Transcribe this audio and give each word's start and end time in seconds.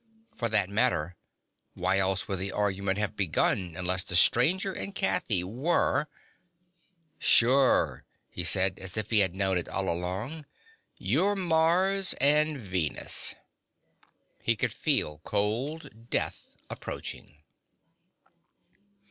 For 0.35 0.49
that 0.49 0.67
matter, 0.67 1.15
why 1.75 1.99
else 1.99 2.27
would 2.27 2.39
the 2.39 2.51
argument 2.51 2.97
have 2.97 3.15
begun 3.15 3.75
unless 3.77 4.01
the 4.03 4.15
stranger 4.15 4.73
and 4.73 4.95
Kathy 4.95 5.43
were 5.43 6.07
"Sure," 7.19 8.03
he 8.27 8.43
said, 8.43 8.79
as 8.79 8.97
if 8.97 9.11
he 9.11 9.19
had 9.19 9.35
known 9.35 9.59
it 9.59 9.69
all 9.69 9.87
along. 9.87 10.47
"You're 10.97 11.35
Mars 11.35 12.13
and 12.19 12.57
Venus." 12.57 13.35
He 14.41 14.55
could 14.55 14.73
feel 14.73 15.19
cold 15.23 16.09
death 16.09 16.57
approaching. 16.67 17.43